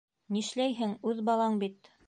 Нишләйһең, 0.37 0.97
үҙ 1.11 1.23
балаң 1.31 1.63
бит. 1.65 1.97